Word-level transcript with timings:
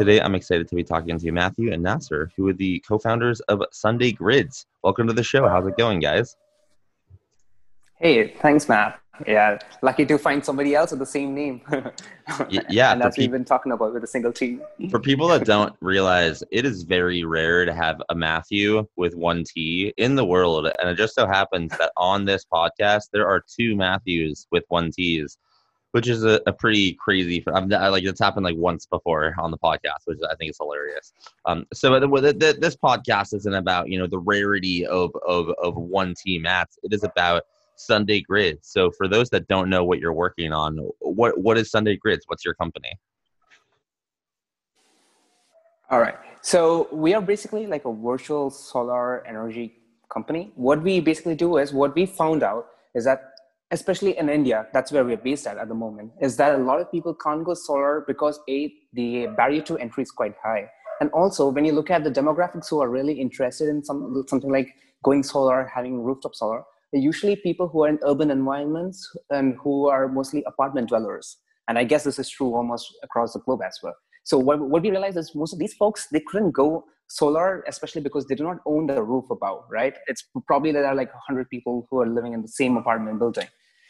Today, 0.00 0.18
I'm 0.18 0.34
excited 0.34 0.66
to 0.68 0.74
be 0.74 0.82
talking 0.82 1.18
to 1.18 1.30
Matthew 1.30 1.74
and 1.74 1.82
Nasser, 1.82 2.32
who 2.34 2.48
are 2.48 2.54
the 2.54 2.82
co 2.88 2.98
founders 2.98 3.40
of 3.40 3.62
Sunday 3.70 4.12
Grids. 4.12 4.64
Welcome 4.82 5.06
to 5.08 5.12
the 5.12 5.22
show. 5.22 5.46
How's 5.46 5.66
it 5.66 5.76
going, 5.76 6.00
guys? 6.00 6.36
Hey, 7.96 8.28
thanks, 8.28 8.66
Matt. 8.66 8.98
Yeah, 9.26 9.58
lucky 9.82 10.06
to 10.06 10.16
find 10.16 10.42
somebody 10.42 10.74
else 10.74 10.92
with 10.92 11.00
the 11.00 11.04
same 11.04 11.34
name. 11.34 11.60
yeah, 12.48 12.92
and 12.92 13.02
that's 13.02 13.14
pe- 13.14 13.24
what 13.24 13.24
we've 13.24 13.30
been 13.30 13.44
talking 13.44 13.72
about 13.72 13.92
with 13.92 14.02
a 14.02 14.06
single 14.06 14.32
team. 14.32 14.62
for 14.90 15.00
people 15.00 15.28
that 15.28 15.44
don't 15.44 15.76
realize, 15.82 16.42
it 16.50 16.64
is 16.64 16.82
very 16.82 17.24
rare 17.24 17.66
to 17.66 17.74
have 17.74 18.00
a 18.08 18.14
Matthew 18.14 18.86
with 18.96 19.14
one 19.14 19.44
T 19.44 19.92
in 19.98 20.14
the 20.14 20.24
world, 20.24 20.66
and 20.80 20.88
it 20.88 20.94
just 20.94 21.14
so 21.14 21.26
happens 21.26 21.76
that 21.76 21.92
on 21.98 22.24
this 22.24 22.46
podcast 22.50 23.10
there 23.12 23.28
are 23.28 23.44
two 23.46 23.76
Matthews 23.76 24.46
with 24.50 24.64
one 24.68 24.90
T's 24.90 25.36
which 25.92 26.08
is 26.08 26.24
a, 26.24 26.40
a 26.46 26.52
pretty 26.52 26.94
crazy. 26.94 27.42
I'm 27.52 27.72
I, 27.72 27.88
like 27.88 28.04
it's 28.04 28.20
happened 28.20 28.44
like 28.44 28.56
once 28.56 28.86
before 28.86 29.34
on 29.38 29.50
the 29.50 29.58
podcast, 29.58 30.02
which 30.04 30.18
I 30.28 30.34
think 30.36 30.50
is 30.50 30.58
hilarious. 30.58 31.12
Um, 31.46 31.66
so 31.72 31.98
the, 31.98 32.06
the, 32.06 32.56
this 32.58 32.76
podcast 32.76 33.34
isn't 33.34 33.54
about 33.54 33.88
you 33.88 33.98
know 33.98 34.06
the 34.06 34.18
rarity 34.18 34.86
of 34.86 35.10
of 35.26 35.50
of 35.62 35.76
one 35.76 36.14
team 36.14 36.42
mats. 36.42 36.78
It 36.82 36.92
is 36.92 37.04
about 37.04 37.42
Sunday 37.76 38.20
Grids. 38.20 38.68
So 38.68 38.90
for 38.90 39.08
those 39.08 39.30
that 39.30 39.48
don't 39.48 39.70
know 39.70 39.84
what 39.84 39.98
you're 39.98 40.12
working 40.12 40.52
on, 40.52 40.76
what 41.00 41.38
what 41.38 41.58
is 41.58 41.70
Sunday 41.70 41.96
Grids? 41.96 42.24
What's 42.26 42.44
your 42.44 42.54
company? 42.54 42.92
All 45.90 46.00
right. 46.00 46.16
So 46.42 46.88
we 46.92 47.14
are 47.14 47.20
basically 47.20 47.66
like 47.66 47.84
a 47.84 47.92
virtual 47.92 48.50
solar 48.50 49.26
energy 49.26 49.74
company. 50.08 50.52
What 50.54 50.82
we 50.82 51.00
basically 51.00 51.34
do 51.34 51.56
is 51.58 51.72
what 51.72 51.94
we 51.94 52.06
found 52.06 52.42
out 52.42 52.68
is 52.94 53.04
that 53.04 53.32
especially 53.70 54.18
in 54.18 54.28
India, 54.28 54.66
that's 54.72 54.90
where 54.92 55.04
we're 55.04 55.16
based 55.16 55.46
at 55.46 55.58
at 55.58 55.68
the 55.68 55.74
moment, 55.74 56.12
is 56.20 56.36
that 56.36 56.54
a 56.54 56.62
lot 56.62 56.80
of 56.80 56.90
people 56.90 57.14
can't 57.14 57.44
go 57.44 57.54
solar 57.54 58.04
because 58.06 58.40
A, 58.48 58.72
the 58.92 59.28
barrier 59.36 59.62
to 59.62 59.78
entry 59.78 60.02
is 60.02 60.10
quite 60.10 60.34
high. 60.42 60.68
And 61.00 61.10
also, 61.12 61.48
when 61.48 61.64
you 61.64 61.72
look 61.72 61.90
at 61.90 62.04
the 62.04 62.10
demographics 62.10 62.68
who 62.68 62.80
are 62.80 62.90
really 62.90 63.14
interested 63.14 63.68
in 63.68 63.82
some, 63.82 64.24
something 64.28 64.50
like 64.50 64.68
going 65.02 65.22
solar, 65.22 65.70
having 65.74 66.02
rooftop 66.02 66.34
solar, 66.34 66.62
they're 66.92 67.00
usually 67.00 67.36
people 67.36 67.68
who 67.68 67.84
are 67.84 67.88
in 67.88 67.98
urban 68.02 68.30
environments 68.30 69.08
and 69.30 69.56
who 69.62 69.88
are 69.88 70.08
mostly 70.08 70.42
apartment 70.46 70.88
dwellers. 70.88 71.38
And 71.68 71.78
I 71.78 71.84
guess 71.84 72.04
this 72.04 72.18
is 72.18 72.28
true 72.28 72.54
almost 72.54 72.92
across 73.02 73.32
the 73.32 73.40
globe 73.40 73.60
as 73.64 73.78
well. 73.82 73.94
So 74.24 74.36
what, 74.38 74.60
what 74.60 74.82
we 74.82 74.90
realized 74.90 75.16
is 75.16 75.34
most 75.34 75.52
of 75.52 75.58
these 75.58 75.74
folks, 75.74 76.08
they 76.12 76.20
couldn't 76.26 76.50
go 76.50 76.84
solar, 77.10 77.62
especially 77.66 78.00
because 78.00 78.24
they 78.26 78.34
do 78.34 78.44
not 78.44 78.58
own 78.66 78.86
the 78.86 79.02
roof 79.02 79.24
above, 79.30 79.64
right? 79.68 79.94
It's 80.06 80.24
probably 80.46 80.72
there 80.72 80.86
are 80.86 80.94
like 80.94 81.12
100 81.12 81.50
people 81.50 81.86
who 81.90 82.00
are 82.00 82.08
living 82.08 82.32
in 82.32 82.40
the 82.40 82.48
same 82.48 82.76
apartment 82.76 83.18
building. 83.18 83.48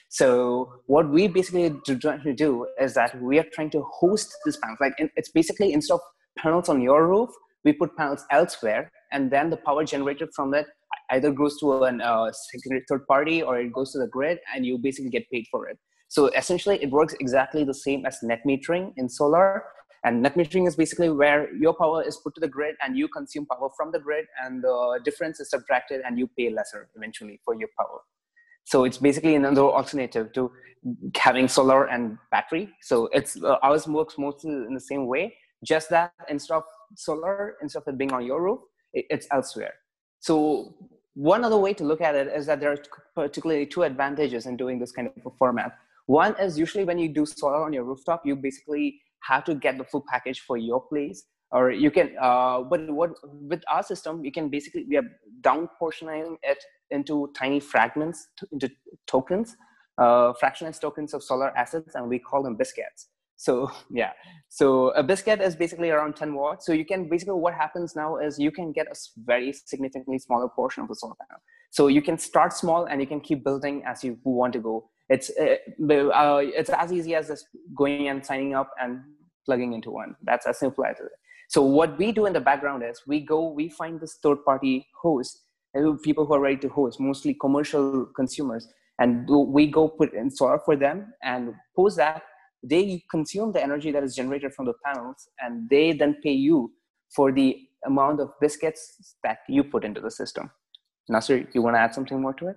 So 0.09 0.81
what 0.87 1.09
we 1.09 1.29
basically 1.29 1.73
to 1.85 2.35
do 2.35 2.67
is 2.81 2.95
that 2.95 3.21
we 3.23 3.39
are 3.39 3.47
trying 3.53 3.71
to 3.71 3.83
host 3.83 4.35
this 4.45 4.57
panels. 4.57 4.79
Like 4.81 4.95
it's 4.99 5.31
basically 5.31 5.73
instead 5.73 5.95
of 5.95 6.01
panels 6.37 6.69
on 6.69 6.81
your 6.81 7.07
roof, 7.07 7.31
we 7.65 7.73
put 7.73 7.97
panels 7.97 8.25
elsewhere, 8.31 8.91
and 9.13 9.31
then 9.31 9.51
the 9.51 9.59
power 9.59 9.85
generated 9.85 10.31
from 10.35 10.55
it 10.55 10.67
either 11.11 11.31
goes 11.31 11.59
to 11.59 11.73
a 11.73 11.97
uh, 11.97 12.33
secondary 12.33 12.83
third 12.89 13.07
party 13.07 13.43
or 13.43 13.59
it 13.59 13.73
goes 13.73 13.93
to 13.93 13.99
the 13.99 14.07
grid, 14.09 14.39
and 14.55 14.65
you 14.65 14.79
basically 14.79 15.11
get 15.11 15.29
paid 15.31 15.45
for 15.51 15.69
it. 15.69 15.79
So 16.09 16.27
essentially, 16.29 16.83
it 16.83 16.91
works 16.91 17.15
exactly 17.21 17.63
the 17.65 17.75
same 17.75 18.05
as 18.07 18.19
net 18.23 18.41
metering 18.47 18.93
in 18.97 19.09
solar. 19.09 19.65
And 20.05 20.22
net 20.22 20.34
metering 20.34 20.66
is 20.66 20.77
basically 20.77 21.11
where 21.11 21.55
your 21.55 21.75
power 21.75 22.03
is 22.03 22.16
put 22.16 22.34
to 22.37 22.41
the 22.41 22.49
grid 22.49 22.75
and 22.83 22.97
you 22.97 23.06
consume 23.09 23.44
power 23.47 23.69
from 23.77 23.93
the 23.93 23.99
grid, 23.99 24.27
and 24.43 24.65
the 24.65 25.00
difference 25.05 25.41
is 25.41 25.50
subtracted, 25.50 26.00
and 26.06 26.19
you 26.19 26.27
pay 26.38 26.50
lesser 26.50 26.88
eventually 26.97 27.41
for 27.44 27.55
your 27.55 27.69
power. 27.78 28.00
So 28.65 28.84
it's 28.84 28.99
basically 28.99 29.34
another 29.34 29.62
alternative 29.62 30.33
to 30.34 30.50
having 31.16 31.49
solar 31.49 31.87
and 31.87 32.16
battery. 32.31 32.71
So 32.81 33.09
it's 33.12 33.43
uh, 33.43 33.56
ours 33.62 33.87
works 33.87 34.16
mostly 34.16 34.53
in 34.53 34.72
the 34.72 34.81
same 34.81 35.06
way, 35.06 35.34
just 35.65 35.91
that 35.91 36.12
instead 36.28 36.55
of 36.55 36.62
solar, 36.97 37.56
instead 37.60 37.81
of 37.81 37.89
it 37.89 37.99
being 37.99 38.12
on 38.12 38.25
your 38.25 38.43
roof, 38.43 38.60
it, 38.94 39.05
it's 39.10 39.27
elsewhere. 39.31 39.75
So 40.21 40.75
one 41.15 41.44
other 41.44 41.59
way 41.59 41.75
to 41.75 41.84
look 41.84 42.00
at 42.00 42.15
it 42.15 42.28
is 42.28 42.47
that 42.47 42.60
there 42.60 42.72
are 42.72 42.78
particularly 43.15 43.66
two 43.66 43.83
advantages 43.83 44.47
in 44.47 44.56
doing 44.56 44.78
this 44.78 44.93
kind 44.93 45.09
of 45.09 45.27
a 45.27 45.37
format. 45.37 45.72
One 46.06 46.34
is 46.41 46.59
usually 46.59 46.84
when 46.84 46.99
you 46.99 47.09
do 47.09 47.27
solar 47.27 47.65
on 47.65 47.72
your 47.72 47.84
rooftop, 47.84 48.25
you 48.25 48.37
basically 48.37 49.00
have 49.23 49.45
to 49.45 49.55
get 49.55 49.79
the 49.79 49.85
full 49.85 50.05
package 50.09 50.41
for 50.41 50.57
your 50.57 50.81
place. 50.81 51.25
Or 51.53 51.73
you 51.73 51.91
can 51.91 52.15
uh, 52.21 52.61
but 52.63 52.89
what 52.91 53.11
with 53.25 53.63
our 53.69 53.83
system 53.83 54.25
you 54.25 54.31
can 54.31 54.49
basically 54.51 54.87
we 54.89 54.97
are 54.97 55.09
down 55.41 55.69
portioning 55.79 56.37
it 56.45 56.63
into 56.91 57.33
tiny 57.37 57.59
fragments 57.59 58.29
into 58.53 58.71
tokens 59.09 59.57
uh, 59.99 60.33
fractionalized 60.43 60.81
tokens 60.81 61.13
of 61.13 61.23
solar 61.23 61.57
assets 61.57 61.95
and 61.95 62.09
we 62.09 62.19
call 62.19 62.43
them 62.43 62.57
biscuits. 62.57 63.09
So 63.37 63.71
yeah. 63.91 64.13
So 64.49 64.91
a 64.91 65.03
biscuit 65.03 65.41
is 65.41 65.55
basically 65.55 65.91
around 65.91 66.17
10 66.17 66.35
watts. 66.35 66.67
So 66.67 66.73
you 66.73 66.85
can 66.85 67.09
basically 67.09 67.35
what 67.35 67.55
happens 67.55 67.95
now 67.95 68.17
is 68.17 68.39
you 68.39 68.51
can 68.51 68.73
get 68.73 68.87
a 68.87 68.97
very 69.25 69.53
significantly 69.53 70.19
smaller 70.19 70.49
portion 70.49 70.83
of 70.83 70.89
the 70.89 70.95
solar 70.95 71.15
panel. 71.15 71.41
So 71.71 71.87
you 71.87 72.03
can 72.03 72.19
start 72.19 72.53
small 72.53 72.87
and 72.87 73.01
you 73.01 73.07
can 73.07 73.21
keep 73.21 73.45
building 73.45 73.83
as 73.87 74.03
you 74.03 74.19
want 74.25 74.53
to 74.55 74.59
go 74.59 74.91
it's 75.10 75.31
uh, 75.38 75.56
uh, 75.93 76.41
it's 76.43 76.71
as 76.71 76.93
easy 76.93 77.15
as 77.15 77.28
just 77.28 77.47
going 77.76 78.09
and 78.09 78.25
signing 78.25 78.54
up 78.54 78.71
and 78.81 79.00
plugging 79.44 79.75
into 79.75 79.91
one 79.91 80.15
that's 80.22 80.47
as 80.47 80.59
simple 80.59 80.84
as 80.84 80.98
it 80.98 81.12
so 81.50 81.62
what 81.62 81.98
we 81.98 82.12
do 82.12 82.26
in 82.26 82.32
the 82.32 82.41
background 82.41 82.84
is 82.88 83.03
we 83.09 83.19
go, 83.19 83.50
we 83.50 83.69
find 83.71 84.00
this 84.00 84.19
third 84.22 84.44
party 84.44 84.87
host, 85.03 85.43
people 86.04 86.25
who 86.25 86.34
are 86.34 86.41
ready 86.41 86.59
to 86.59 86.69
host, 86.69 87.00
mostly 87.00 87.34
commercial 87.34 88.06
consumers, 88.15 88.69
and 89.00 89.28
we 89.28 89.66
go 89.66 89.88
put 89.88 90.15
in 90.15 90.31
solar 90.31 90.60
for 90.65 90.76
them 90.76 91.12
and 91.25 91.53
post 91.75 91.97
that 91.97 92.22
they 92.62 93.03
consume 93.10 93.50
the 93.50 93.60
energy 93.60 93.91
that 93.91 94.04
is 94.04 94.15
generated 94.15 94.54
from 94.54 94.66
the 94.66 94.75
panels 94.84 95.28
and 95.41 95.69
they 95.69 95.92
then 95.92 96.15
pay 96.22 96.31
you 96.31 96.71
for 97.16 97.32
the 97.32 97.59
amount 97.84 98.21
of 98.21 98.31
biscuits 98.41 99.16
that 99.25 99.38
you 99.48 99.65
put 99.65 99.84
into 99.84 100.00
the 100.00 100.10
system. 100.10 100.53
Nasser, 101.09 101.48
you 101.53 101.62
want 101.62 101.75
to 101.75 101.81
add 101.81 101.92
something 101.92 102.21
more 102.21 102.34
to 102.34 102.47
it? 102.47 102.56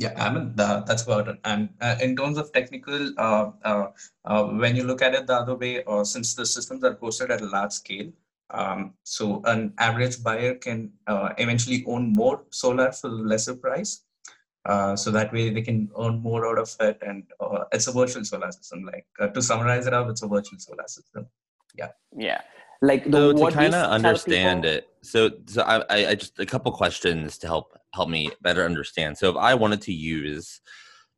Yeah, 0.00 0.14
I 0.16 0.32
mean 0.32 0.56
the, 0.56 0.82
that's 0.86 1.02
about 1.02 1.28
it. 1.28 1.38
And 1.44 1.68
uh, 1.78 1.96
in 2.00 2.16
terms 2.16 2.38
of 2.38 2.52
technical, 2.52 3.12
uh, 3.18 3.50
uh, 3.62 3.86
uh 4.24 4.44
when 4.62 4.74
you 4.74 4.84
look 4.84 5.02
at 5.02 5.14
it 5.14 5.26
the 5.26 5.34
other 5.34 5.54
way, 5.54 5.84
uh, 5.84 6.04
since 6.04 6.34
the 6.34 6.46
systems 6.46 6.82
are 6.84 6.94
hosted 6.94 7.28
at 7.28 7.42
a 7.42 7.50
large 7.56 7.72
scale, 7.72 8.10
um, 8.48 8.94
so 9.04 9.42
an 9.44 9.74
average 9.76 10.22
buyer 10.22 10.54
can 10.54 10.90
uh, 11.06 11.34
eventually 11.36 11.84
own 11.86 12.14
more 12.14 12.40
solar 12.50 12.92
for 12.92 13.10
lesser 13.10 13.54
price. 13.54 13.92
so 15.02 15.10
that 15.16 15.32
way 15.34 15.44
they 15.50 15.64
can 15.68 15.90
earn 16.02 16.16
more 16.28 16.42
out 16.48 16.58
of 16.64 16.70
it, 16.88 16.96
and 17.08 17.22
it's 17.74 17.86
a 17.92 17.92
virtual 17.92 18.24
solar 18.24 18.50
system. 18.52 18.88
Like 18.92 19.34
to 19.34 19.42
summarize 19.42 19.86
it 19.86 19.94
up, 19.98 20.08
it's 20.08 20.22
a 20.22 20.28
virtual 20.36 20.58
solar 20.58 20.88
system. 20.96 21.26
Yeah. 21.82 21.92
Yeah 22.16 22.40
like 22.82 23.04
the, 23.10 23.36
so 23.36 23.46
to 23.46 23.52
kind 23.52 23.74
of 23.74 23.90
understand 23.90 24.62
people, 24.62 24.76
it 24.76 24.88
so 25.02 25.30
so 25.46 25.62
I, 25.62 26.10
I 26.10 26.14
just 26.14 26.38
a 26.38 26.46
couple 26.46 26.72
questions 26.72 27.38
to 27.38 27.46
help 27.46 27.78
help 27.94 28.08
me 28.08 28.30
better 28.42 28.64
understand 28.64 29.18
so 29.18 29.30
if 29.30 29.36
i 29.36 29.54
wanted 29.54 29.82
to 29.82 29.92
use 29.92 30.60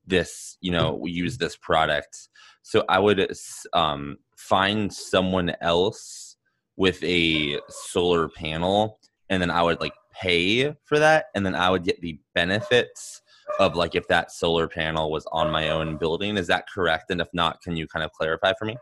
this 0.06 0.56
you 0.60 0.72
know 0.72 1.04
use 1.06 1.38
this 1.38 1.56
product 1.56 2.28
so 2.62 2.84
i 2.88 2.98
would 2.98 3.32
um, 3.72 4.18
find 4.36 4.92
someone 4.92 5.52
else 5.60 6.36
with 6.76 7.02
a 7.04 7.60
solar 7.68 8.28
panel 8.28 8.98
and 9.30 9.40
then 9.40 9.50
i 9.50 9.62
would 9.62 9.80
like 9.80 9.94
pay 10.12 10.74
for 10.84 10.98
that 10.98 11.26
and 11.34 11.46
then 11.46 11.54
i 11.54 11.70
would 11.70 11.84
get 11.84 12.00
the 12.00 12.18
benefits 12.34 13.22
of 13.58 13.76
like 13.76 13.94
if 13.94 14.06
that 14.08 14.32
solar 14.32 14.68
panel 14.68 15.10
was 15.10 15.26
on 15.32 15.50
my 15.50 15.68
own 15.68 15.96
building. 15.96 16.36
Is 16.36 16.46
that 16.48 16.68
correct? 16.68 17.10
And 17.10 17.20
if 17.20 17.28
not, 17.32 17.60
can 17.62 17.76
you 17.76 17.86
kind 17.86 18.04
of 18.04 18.12
clarify 18.12 18.52
for 18.58 18.64
me? 18.64 18.76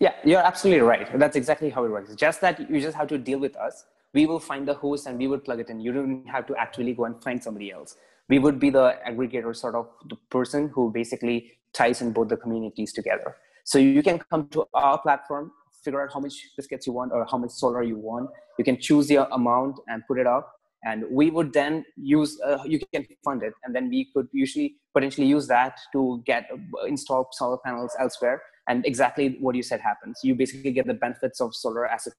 Yeah, 0.00 0.14
you're 0.24 0.40
absolutely 0.40 0.82
right. 0.82 1.18
That's 1.18 1.36
exactly 1.36 1.70
how 1.70 1.84
it 1.84 1.90
works. 1.90 2.14
Just 2.14 2.40
that 2.40 2.68
you 2.70 2.80
just 2.80 2.96
have 2.96 3.08
to 3.08 3.18
deal 3.18 3.38
with 3.38 3.56
us. 3.56 3.84
We 4.14 4.26
will 4.26 4.40
find 4.40 4.66
the 4.66 4.74
host 4.74 5.06
and 5.06 5.18
we 5.18 5.26
would 5.26 5.44
plug 5.44 5.60
it 5.60 5.70
in. 5.70 5.80
You 5.80 5.92
don't 5.92 6.26
have 6.28 6.46
to 6.48 6.56
actually 6.56 6.92
go 6.92 7.04
and 7.04 7.22
find 7.22 7.42
somebody 7.42 7.72
else. 7.72 7.96
We 8.28 8.38
would 8.38 8.58
be 8.58 8.70
the 8.70 8.98
aggregator, 9.08 9.54
sort 9.56 9.74
of 9.74 9.88
the 10.08 10.16
person 10.30 10.68
who 10.74 10.90
basically 10.92 11.52
ties 11.72 12.02
in 12.02 12.12
both 12.12 12.28
the 12.28 12.36
communities 12.36 12.92
together. 12.92 13.36
So 13.64 13.78
you 13.78 14.02
can 14.02 14.18
come 14.18 14.48
to 14.48 14.66
our 14.74 14.98
platform, 15.00 15.52
figure 15.84 16.02
out 16.02 16.12
how 16.12 16.20
much 16.20 16.34
biscuits 16.56 16.86
you 16.86 16.92
want 16.92 17.12
or 17.12 17.26
how 17.30 17.38
much 17.38 17.50
solar 17.50 17.82
you 17.82 17.96
want. 17.96 18.30
You 18.58 18.64
can 18.64 18.78
choose 18.80 19.10
your 19.10 19.26
amount 19.32 19.76
and 19.88 20.02
put 20.06 20.18
it 20.18 20.26
up. 20.26 20.52
And 20.84 21.04
we 21.10 21.30
would 21.30 21.52
then 21.52 21.84
use, 21.96 22.40
uh, 22.40 22.58
you 22.64 22.80
can 22.92 23.06
fund 23.24 23.42
it. 23.44 23.54
And 23.64 23.74
then 23.74 23.88
we 23.88 24.10
could 24.12 24.28
usually 24.32 24.74
potentially 24.92 25.28
use 25.28 25.46
that 25.46 25.78
to 25.92 26.22
get 26.26 26.48
uh, 26.52 26.86
install 26.86 27.28
solar 27.32 27.58
panels 27.64 27.94
elsewhere 28.00 28.42
and 28.68 28.86
exactly 28.86 29.36
what 29.40 29.54
you 29.54 29.62
said 29.62 29.80
happens. 29.80 30.20
You 30.22 30.34
basically 30.34 30.72
get 30.72 30.86
the 30.86 30.94
benefits 30.94 31.40
of 31.40 31.54
solar 31.54 31.86
as 31.86 32.06
it 32.06 32.14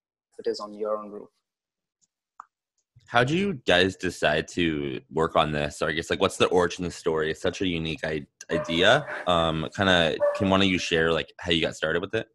is 0.46 0.60
on 0.60 0.74
your 0.74 0.98
own 0.98 1.10
roof. 1.10 1.30
How 3.08 3.24
do 3.24 3.38
you 3.38 3.62
guys 3.68 3.96
decide 3.96 4.48
to 4.50 5.00
work 5.12 5.36
on 5.36 5.52
this? 5.52 5.82
Or 5.82 5.90
i 5.90 5.92
guess 5.92 6.10
like 6.10 6.20
what's 6.20 6.38
the 6.38 6.48
origin 6.48 6.84
of 6.86 6.92
the 6.92 6.98
story? 6.98 7.30
It's 7.32 7.42
such 7.42 7.62
a 7.62 7.68
unique 7.68 8.04
idea. 8.52 9.06
Um 9.28 9.70
kind 9.76 9.90
of 9.90 10.18
can 10.36 10.50
one 10.50 10.62
of 10.62 10.68
you 10.68 10.80
share 10.80 11.14
like 11.14 11.32
how 11.40 11.52
you 11.52 11.62
got 11.62 11.76
started 11.76 12.02
with 12.02 12.16
it? 12.16 12.28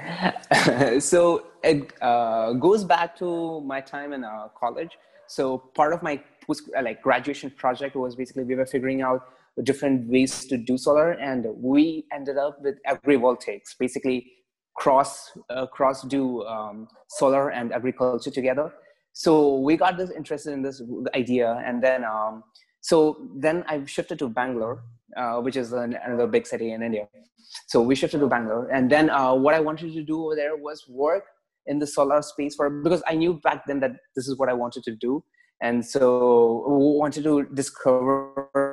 So 1.00 1.46
it 1.62 1.92
uh, 2.02 2.52
goes 2.54 2.84
back 2.84 3.16
to 3.18 3.60
my 3.60 3.80
time 3.80 4.12
in 4.12 4.24
uh, 4.24 4.48
college. 4.58 4.98
So 5.26 5.58
part 5.58 5.92
of 5.92 6.02
my 6.02 6.20
post 6.46 6.62
like 6.82 7.02
graduation 7.02 7.50
project 7.50 7.94
was 7.94 8.16
basically 8.16 8.44
we 8.44 8.54
were 8.54 8.66
figuring 8.66 9.02
out 9.02 9.28
different 9.62 10.08
ways 10.08 10.46
to 10.46 10.56
do 10.56 10.78
solar 10.78 11.12
and 11.12 11.46
we 11.56 12.06
ended 12.12 12.38
up 12.38 12.58
with 12.62 12.76
agrivoltaics 12.86 13.76
basically 13.78 14.32
cross 14.76 15.30
uh, 15.50 15.66
cross 15.66 16.02
do 16.02 16.42
um, 16.44 16.88
solar 17.08 17.50
and 17.50 17.72
agriculture 17.72 18.30
together. 18.30 18.72
So 19.12 19.58
we 19.58 19.76
got 19.76 19.98
this 19.98 20.10
interested 20.10 20.52
in 20.52 20.62
this 20.62 20.80
idea 21.14 21.62
and 21.66 21.82
then 21.82 22.04
um, 22.04 22.44
so 22.80 23.28
then 23.36 23.64
i 23.68 23.84
shifted 23.84 24.18
to 24.20 24.28
bangalore 24.28 24.82
uh, 25.16 25.38
which 25.40 25.56
is 25.56 25.72
an, 25.72 25.98
another 26.06 26.26
big 26.26 26.46
city 26.46 26.72
in 26.72 26.82
india. 26.82 27.08
So 27.66 27.82
we 27.82 27.94
shifted 27.94 28.20
to 28.20 28.28
bangalore 28.28 28.68
and 28.70 28.90
then 28.90 29.10
uh, 29.10 29.34
what 29.34 29.54
i 29.54 29.60
wanted 29.60 29.92
to 29.92 30.02
do 30.02 30.24
over 30.24 30.36
there 30.36 30.56
was 30.56 30.84
work 30.88 31.24
in 31.66 31.78
the 31.78 31.86
solar 31.86 32.22
space 32.22 32.54
for 32.54 32.70
because 32.70 33.02
i 33.06 33.14
knew 33.14 33.34
back 33.34 33.66
then 33.66 33.80
that 33.80 33.96
this 34.16 34.28
is 34.28 34.38
what 34.38 34.48
i 34.48 34.52
wanted 34.54 34.84
to 34.84 34.96
do. 34.96 35.22
And 35.60 35.84
so 35.84 36.64
wanted 36.66 37.24
to 37.24 37.44
discover 37.52 38.69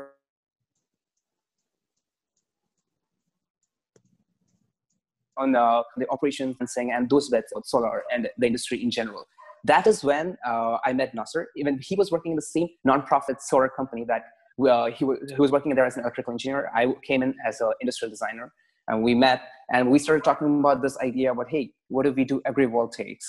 on 5.38 5.56
uh, 5.56 5.84
the 5.98 6.10
operations 6.10 6.56
and 6.60 6.69
saying 6.69 6.92
and 6.92 7.10
those 7.10 7.30
bets 7.30 7.51
of 7.56 7.63
solar 7.66 8.04
and 8.12 8.30
the 8.38 8.48
industry 8.48 8.84
in 8.84 8.92
general. 8.92 9.25
That 9.63 9.88
is 9.88 10.04
when 10.04 10.38
uh, 10.48 10.78
I 10.86 10.94
met 10.94 11.13
Nasser. 11.13 11.50
Even 11.56 11.80
he 11.81 11.95
was 11.95 12.12
working 12.12 12.31
in 12.31 12.36
the 12.36 12.42
same 12.42 12.68
nonprofit 12.88 13.42
solar 13.42 13.69
company 13.69 14.06
that 14.07 14.24
uh, 14.69 14.86
he, 14.86 15.06
w- 15.06 15.19
he 15.28 15.36
was 15.36 15.51
working 15.51 15.74
there 15.75 15.86
as 15.86 15.98
an 15.98 16.04
electrical 16.04 16.31
engineer. 16.31 16.72
I 16.74 16.94
came 17.04 17.22
in 17.22 17.36
as 17.45 17.60
an 17.62 17.72
industrial 17.81 18.10
designer, 18.10 18.54
and 18.88 19.04
we 19.04 19.13
met 19.13 19.42
and 19.72 19.92
we 19.92 20.00
started 20.00 20.24
talking 20.24 20.60
about 20.60 20.81
this 20.81 20.98
idea 21.00 21.31
about 21.31 21.50
hey, 21.50 21.72
what 21.90 22.06
if 22.06 22.16
we 22.16 22.24
do 22.24 22.42
agrivoltaics? 22.48 23.25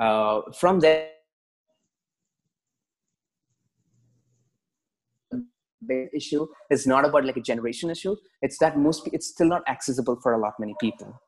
Uh, 0.00 0.40
from 0.58 0.80
there, 0.80 1.10
the 5.86 6.08
issue 6.14 6.46
is 6.70 6.86
not 6.86 7.04
about 7.04 7.24
like 7.24 7.36
a 7.36 7.40
generation 7.40 7.90
issue. 7.90 8.16
It's 8.42 8.58
that 8.58 8.78
most 8.78 9.08
it's 9.12 9.28
still 9.28 9.48
not 9.48 9.62
accessible 9.68 10.18
for 10.22 10.32
a 10.32 10.38
lot 10.38 10.54
many 10.58 10.74
people. 10.80 11.20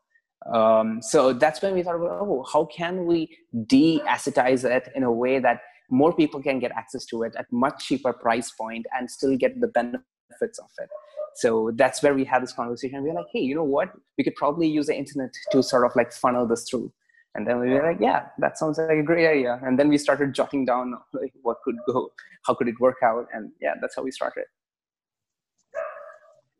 Um, 0.52 1.02
so 1.02 1.32
that's 1.32 1.60
when 1.62 1.74
we 1.74 1.82
thought 1.82 1.96
about, 1.96 2.18
oh, 2.22 2.44
how 2.50 2.64
can 2.66 3.06
we 3.06 3.36
de-acetize 3.66 4.64
it 4.64 4.88
in 4.94 5.02
a 5.02 5.12
way 5.12 5.38
that 5.38 5.60
more 5.90 6.12
people 6.12 6.42
can 6.42 6.58
get 6.58 6.70
access 6.72 7.04
to 7.06 7.22
it 7.22 7.34
at 7.38 7.46
much 7.52 7.86
cheaper 7.86 8.12
price 8.12 8.50
point 8.50 8.86
and 8.96 9.10
still 9.10 9.36
get 9.36 9.60
the 9.60 9.68
benefits 9.68 10.58
of 10.58 10.70
it. 10.78 10.88
So 11.34 11.70
that's 11.74 12.02
where 12.02 12.14
we 12.14 12.24
had 12.24 12.42
this 12.42 12.52
conversation. 12.52 13.02
We 13.02 13.10
are 13.10 13.14
like, 13.14 13.26
hey, 13.32 13.40
you 13.40 13.54
know 13.54 13.64
what? 13.64 13.92
We 14.16 14.24
could 14.24 14.34
probably 14.34 14.68
use 14.68 14.86
the 14.86 14.96
internet 14.96 15.30
to 15.52 15.62
sort 15.62 15.84
of 15.84 15.92
like 15.96 16.12
funnel 16.12 16.46
this 16.46 16.68
through. 16.68 16.92
And 17.34 17.46
then 17.46 17.60
we 17.60 17.70
were 17.70 17.82
like, 17.82 17.98
yeah, 18.00 18.26
that 18.38 18.58
sounds 18.58 18.78
like 18.78 18.98
a 18.98 19.02
great 19.02 19.28
idea. 19.28 19.60
And 19.62 19.78
then 19.78 19.88
we 19.88 19.98
started 19.98 20.34
jotting 20.34 20.64
down 20.64 20.94
like 21.12 21.32
what 21.42 21.58
could 21.62 21.76
go, 21.86 22.10
how 22.44 22.54
could 22.54 22.68
it 22.68 22.80
work 22.80 22.96
out, 23.04 23.26
and 23.32 23.52
yeah, 23.60 23.74
that's 23.80 23.94
how 23.94 24.02
we 24.02 24.10
started. 24.10 24.44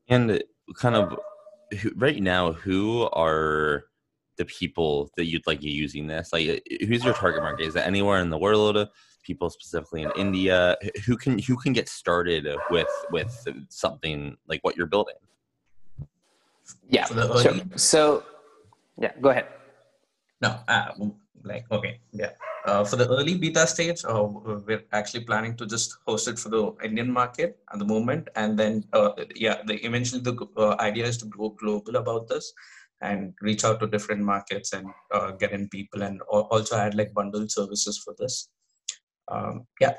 And 0.09 0.43
kind 0.77 0.95
of 0.95 1.19
who, 1.81 1.93
right 1.97 2.23
now, 2.23 2.53
who 2.53 3.09
are 3.13 3.85
the 4.37 4.45
people 4.45 5.11
that 5.17 5.27
you'd 5.27 5.47
like 5.47 5.63
using 5.63 6.07
this? 6.07 6.33
Like, 6.33 6.63
who's 6.87 7.05
your 7.05 7.15
target 7.15 7.43
market? 7.43 7.67
Is 7.67 7.77
it 7.77 7.87
anywhere 7.87 8.21
in 8.21 8.31
the 8.31 8.39
world? 8.39 8.89
People 9.23 9.51
specifically 9.51 10.03
in 10.03 10.13
India? 10.17 10.77
Who 11.07 11.17
can 11.17 11.39
who 11.39 11.57
can 11.57 11.73
get 11.73 11.89
started 11.89 12.47
with 12.71 12.89
with 13.11 13.47
something 13.69 14.37
like 14.47 14.61
what 14.63 14.77
you're 14.77 14.87
building? 14.87 15.17
Yeah. 16.89 17.05
So, 17.07 17.63
so 17.77 18.25
yeah, 18.97 19.13
go 19.21 19.31
ahead. 19.31 19.47
No, 20.41 20.59
uh, 20.69 20.93
like 21.45 21.65
okay, 21.71 22.01
yeah. 22.13 22.31
Uh, 22.65 22.85
for 22.85 22.97
the 22.97 23.09
early 23.09 23.37
beta 23.39 23.67
stage, 23.67 24.05
uh, 24.05 24.25
we're 24.25 24.85
actually 24.93 25.25
planning 25.25 25.57
to 25.57 25.65
just 25.65 25.97
host 26.07 26.29
it 26.29 26.39
for 26.39 26.49
the 26.49 26.75
Indian 26.85 27.11
market 27.11 27.59
at 27.73 27.79
the 27.79 27.85
moment, 27.85 28.29
and 28.37 28.59
then 28.59 28.85
uh, 28.93 29.13
yeah, 29.35 29.63
the 29.67 29.75
eventually 29.87 30.21
the 30.21 30.37
uh, 30.57 30.77
idea 30.81 31.07
is 31.07 31.17
to 31.19 31.27
go 31.27 31.51
global 31.51 31.97
about 31.97 32.29
this 32.29 32.53
and 33.01 33.33
reach 33.41 33.65
out 33.65 33.79
to 33.81 33.87
different 33.87 34.23
markets 34.23 34.73
and 34.73 34.87
uh, 35.15 35.31
get 35.33 35.53
in 35.53 35.69
people 35.69 36.03
and 36.03 36.21
also 36.23 36.77
add 36.77 36.95
like 36.95 37.15
bundled 37.15 37.51
services 37.51 37.99
for 38.05 38.15
this. 38.19 38.49
Um, 39.29 39.67
yeah. 39.81 39.95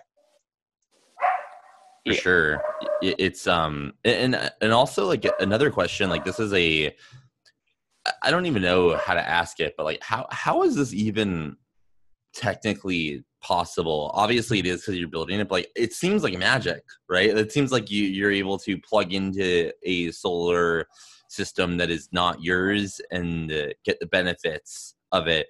For 2.05 2.13
sure, 2.13 2.61
it's 3.01 3.45
um 3.45 3.93
and 4.03 4.51
and 4.61 4.71
also 4.71 5.05
like 5.05 5.25
another 5.39 5.69
question 5.69 6.09
like 6.09 6.25
this 6.25 6.39
is 6.39 6.51
a 6.53 6.95
I 8.23 8.31
don't 8.31 8.45
even 8.45 8.61
know 8.61 8.97
how 8.97 9.13
to 9.13 9.27
ask 9.27 9.59
it, 9.59 9.73
but 9.77 9.85
like 9.85 10.01
how 10.01 10.27
how 10.31 10.63
is 10.63 10.75
this 10.75 10.93
even 10.93 11.57
technically 12.33 13.23
possible? 13.41 14.11
Obviously 14.13 14.59
it 14.59 14.65
is 14.65 14.81
because 14.81 14.97
you're 14.97 15.07
building 15.07 15.39
it 15.39 15.47
but 15.47 15.55
like 15.55 15.71
it 15.75 15.93
seems 15.93 16.23
like 16.23 16.37
magic 16.37 16.83
right? 17.09 17.29
It 17.29 17.51
seems 17.51 17.71
like 17.71 17.89
you 17.89 18.03
you're 18.03 18.31
able 18.31 18.57
to 18.59 18.77
plug 18.79 19.13
into 19.13 19.71
a 19.83 20.11
solar 20.11 20.87
system 21.29 21.77
that 21.77 21.89
is 21.89 22.09
not 22.11 22.41
yours 22.41 22.99
and 23.11 23.51
uh, 23.51 23.67
get 23.85 23.99
the 23.99 24.07
benefits 24.07 24.95
of 25.11 25.27
it. 25.27 25.47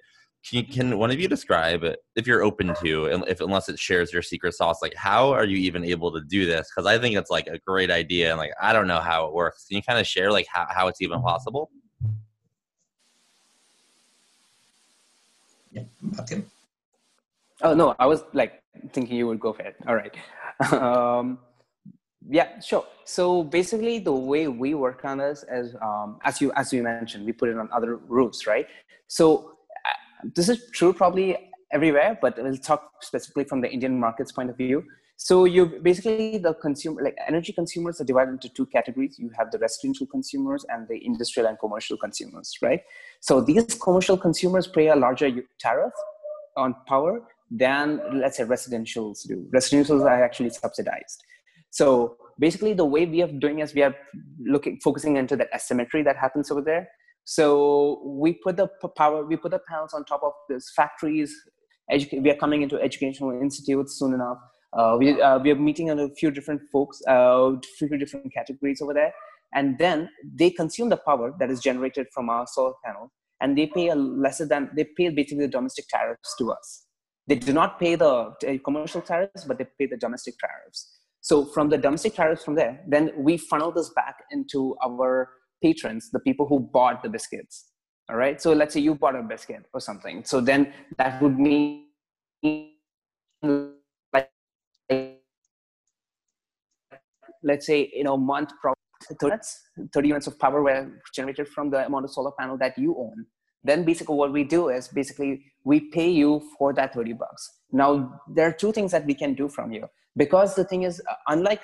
Can, 0.48 0.64
can 0.64 0.98
one 0.98 1.10
of 1.10 1.20
you 1.20 1.28
describe 1.28 1.84
if 2.16 2.26
you're 2.26 2.42
open 2.42 2.74
to 2.82 3.06
and 3.06 3.24
if 3.28 3.42
unless 3.42 3.68
it 3.68 3.78
shares 3.78 4.10
your 4.10 4.22
secret 4.22 4.54
sauce 4.54 4.80
like 4.80 4.94
how 4.94 5.32
are 5.32 5.44
you 5.44 5.58
even 5.58 5.84
able 5.84 6.10
to 6.12 6.22
do 6.28 6.46
this? 6.46 6.70
Because 6.74 6.86
i 6.86 6.98
think 6.98 7.14
it's 7.14 7.30
like 7.30 7.46
a 7.46 7.58
great 7.58 7.90
idea 7.90 8.30
and 8.30 8.38
like 8.38 8.52
i 8.60 8.72
don't 8.72 8.86
know 8.86 9.00
how 9.00 9.26
it 9.26 9.34
works. 9.34 9.66
Can 9.66 9.76
you 9.76 9.82
kind 9.82 9.98
of 9.98 10.06
share 10.06 10.32
like 10.32 10.46
how, 10.50 10.66
how 10.70 10.88
it's 10.88 11.02
even 11.02 11.20
possible 11.20 11.70
yeah 15.72 15.82
Oh 17.62 17.74
no, 17.74 17.94
I 17.98 18.06
was 18.06 18.24
like 18.32 18.62
thinking 18.92 19.16
you 19.16 19.26
would 19.26 19.40
go 19.40 19.52
for 19.52 19.62
it. 19.62 19.76
All 19.86 19.94
right. 19.94 20.14
Um, 20.72 21.38
yeah, 22.28 22.60
sure. 22.60 22.84
So 23.06 23.42
basically, 23.42 23.98
the 23.98 24.12
way 24.12 24.46
we 24.46 24.74
work 24.74 25.06
on 25.06 25.18
this 25.18 25.42
is, 25.50 25.74
um, 25.80 26.18
as 26.22 26.38
you 26.38 26.52
as 26.52 26.70
you 26.70 26.82
mentioned, 26.82 27.24
we 27.24 27.32
put 27.32 27.48
it 27.48 27.56
on 27.56 27.70
other 27.72 27.96
roofs, 27.96 28.46
right? 28.46 28.66
So 29.08 29.56
uh, 29.88 30.28
this 30.34 30.50
is 30.50 30.70
true 30.72 30.92
probably 30.92 31.49
everywhere, 31.72 32.18
but 32.20 32.36
we'll 32.36 32.56
talk 32.56 32.92
specifically 33.02 33.44
from 33.44 33.60
the 33.60 33.70
Indian 33.70 33.98
market's 33.98 34.32
point 34.32 34.50
of 34.50 34.56
view. 34.56 34.84
So 35.16 35.44
you 35.44 35.66
basically 35.66 36.38
the 36.38 36.54
consumer 36.54 37.02
like 37.02 37.14
energy 37.28 37.52
consumers 37.52 38.00
are 38.00 38.04
divided 38.04 38.32
into 38.32 38.48
two 38.48 38.64
categories. 38.64 39.16
You 39.18 39.30
have 39.38 39.50
the 39.50 39.58
residential 39.58 40.06
consumers 40.06 40.64
and 40.70 40.88
the 40.88 41.04
industrial 41.04 41.46
and 41.46 41.58
commercial 41.58 41.98
consumers, 41.98 42.56
right? 42.62 42.80
So 43.20 43.42
these 43.42 43.74
commercial 43.74 44.16
consumers 44.16 44.66
pay 44.66 44.88
a 44.88 44.96
larger 44.96 45.30
tariff 45.58 45.92
on 46.56 46.74
power 46.88 47.20
than 47.50 48.00
let's 48.14 48.38
say 48.38 48.44
residentials 48.44 49.26
do. 49.28 49.46
Residentials 49.52 50.02
are 50.02 50.24
actually 50.24 50.50
subsidized. 50.50 51.22
So 51.70 52.16
basically 52.38 52.72
the 52.72 52.86
way 52.86 53.04
we 53.04 53.22
are 53.22 53.30
doing 53.30 53.58
is 53.58 53.74
we 53.74 53.82
are 53.82 53.94
looking 54.42 54.80
focusing 54.82 55.16
into 55.18 55.36
that 55.36 55.48
asymmetry 55.54 56.02
that 56.02 56.16
happens 56.16 56.50
over 56.50 56.62
there. 56.62 56.88
So 57.24 58.00
we 58.04 58.32
put 58.32 58.56
the 58.56 58.68
power, 58.96 59.24
we 59.24 59.36
put 59.36 59.50
the 59.50 59.60
panels 59.68 59.92
on 59.92 60.04
top 60.04 60.22
of 60.22 60.32
these 60.48 60.72
factories. 60.74 61.30
Edu- 61.92 62.22
we 62.22 62.30
are 62.30 62.36
coming 62.36 62.62
into 62.62 62.80
educational 62.80 63.30
institutes 63.40 63.98
soon 63.98 64.14
enough. 64.14 64.38
Uh, 64.72 64.96
we, 64.98 65.20
uh, 65.20 65.38
we 65.38 65.50
are 65.50 65.56
meeting 65.56 65.90
a 65.90 66.08
few 66.14 66.30
different 66.30 66.60
folks, 66.72 67.00
uh, 67.08 67.52
few 67.78 67.88
different 67.98 68.32
categories 68.32 68.80
over 68.80 68.94
there. 68.94 69.12
And 69.54 69.78
then 69.78 70.08
they 70.34 70.50
consume 70.50 70.90
the 70.90 70.96
power 70.96 71.34
that 71.40 71.50
is 71.50 71.60
generated 71.60 72.06
from 72.14 72.30
our 72.30 72.46
solar 72.46 72.74
panel 72.84 73.10
and 73.40 73.56
they 73.56 73.66
pay 73.66 73.88
a 73.88 73.94
lesser 73.94 74.46
than, 74.46 74.70
they 74.76 74.84
pay 74.96 75.08
basically 75.08 75.46
the 75.46 75.48
domestic 75.48 75.86
tariffs 75.88 76.34
to 76.38 76.52
us. 76.52 76.86
They 77.26 77.36
do 77.36 77.52
not 77.52 77.80
pay 77.80 77.94
the 77.94 78.34
commercial 78.64 79.00
tariffs, 79.00 79.44
but 79.44 79.58
they 79.58 79.66
pay 79.78 79.86
the 79.86 79.96
domestic 79.96 80.34
tariffs. 80.38 80.98
So 81.20 81.44
from 81.44 81.68
the 81.68 81.78
domestic 81.78 82.14
tariffs 82.14 82.44
from 82.44 82.54
there, 82.54 82.80
then 82.88 83.12
we 83.16 83.36
funnel 83.36 83.72
this 83.72 83.90
back 83.90 84.16
into 84.30 84.76
our 84.84 85.28
patrons, 85.62 86.10
the 86.10 86.20
people 86.20 86.46
who 86.46 86.60
bought 86.60 87.02
the 87.02 87.08
biscuits. 87.08 87.69
All 88.10 88.16
right. 88.16 88.42
So 88.42 88.52
let's 88.52 88.74
say 88.74 88.80
you 88.80 88.96
bought 88.96 89.14
a 89.14 89.22
biscuit 89.22 89.64
or 89.72 89.80
something. 89.80 90.24
So 90.24 90.40
then 90.40 90.72
that 90.98 91.22
would 91.22 91.38
mean 91.38 91.86
like 94.12 94.30
let's 97.42 97.66
say 97.66 97.90
you 97.94 98.04
know 98.04 98.16
month 98.16 98.50
30 98.62 98.76
units, 99.22 99.62
30 99.92 100.08
units 100.08 100.26
of 100.26 100.38
power 100.38 100.62
were 100.62 100.90
generated 101.14 101.48
from 101.48 101.70
the 101.70 101.86
amount 101.86 102.04
of 102.04 102.10
solar 102.10 102.32
panel 102.38 102.58
that 102.58 102.76
you 102.76 102.96
own 102.98 103.24
then 103.64 103.84
basically 103.84 104.14
what 104.14 104.32
we 104.32 104.44
do 104.44 104.68
is 104.68 104.88
basically 104.88 105.44
we 105.64 105.80
pay 105.80 106.08
you 106.10 106.42
for 106.58 106.72
that 106.74 106.92
30 106.92 107.14
bucks 107.14 107.60
now 107.72 108.20
there 108.28 108.46
are 108.46 108.52
two 108.52 108.72
things 108.72 108.90
that 108.92 109.06
we 109.06 109.14
can 109.14 109.32
do 109.34 109.48
from 109.48 109.72
you 109.72 109.88
because 110.16 110.54
the 110.54 110.64
thing 110.64 110.82
is 110.82 111.00
uh, 111.10 111.14
unlike 111.28 111.62